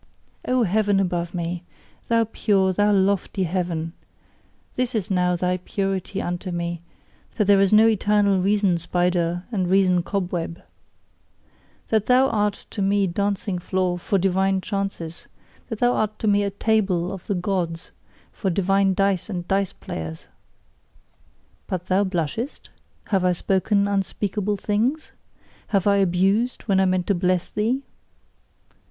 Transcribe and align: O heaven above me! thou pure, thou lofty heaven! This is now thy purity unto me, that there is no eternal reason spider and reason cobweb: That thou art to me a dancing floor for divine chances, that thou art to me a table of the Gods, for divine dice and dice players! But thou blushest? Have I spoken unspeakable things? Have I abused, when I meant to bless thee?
O 0.47 0.63
heaven 0.63 0.99
above 0.99 1.35
me! 1.35 1.63
thou 2.07 2.23
pure, 2.23 2.73
thou 2.73 2.91
lofty 2.91 3.43
heaven! 3.43 3.93
This 4.75 4.95
is 4.95 5.11
now 5.11 5.35
thy 5.35 5.57
purity 5.57 6.19
unto 6.19 6.49
me, 6.49 6.81
that 7.35 7.45
there 7.45 7.61
is 7.61 7.71
no 7.71 7.85
eternal 7.85 8.41
reason 8.41 8.79
spider 8.79 9.43
and 9.51 9.67
reason 9.67 10.01
cobweb: 10.01 10.59
That 11.89 12.07
thou 12.07 12.29
art 12.29 12.65
to 12.71 12.81
me 12.81 13.03
a 13.03 13.07
dancing 13.09 13.59
floor 13.59 13.99
for 13.99 14.17
divine 14.17 14.59
chances, 14.61 15.27
that 15.69 15.77
thou 15.77 15.93
art 15.93 16.17
to 16.17 16.27
me 16.27 16.41
a 16.41 16.49
table 16.49 17.11
of 17.13 17.27
the 17.27 17.35
Gods, 17.35 17.91
for 18.31 18.49
divine 18.49 18.95
dice 18.95 19.29
and 19.29 19.47
dice 19.47 19.71
players! 19.71 20.25
But 21.67 21.85
thou 21.85 22.05
blushest? 22.05 22.69
Have 23.03 23.23
I 23.23 23.33
spoken 23.33 23.87
unspeakable 23.87 24.57
things? 24.57 25.11
Have 25.67 25.85
I 25.85 25.97
abused, 25.97 26.63
when 26.63 26.79
I 26.79 26.85
meant 26.85 27.05
to 27.05 27.13
bless 27.13 27.51
thee? 27.51 27.83